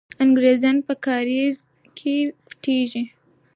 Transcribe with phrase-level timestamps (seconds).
[0.23, 1.57] انګریزان په کارېز
[1.97, 2.15] کې
[2.45, 3.03] پټېږي.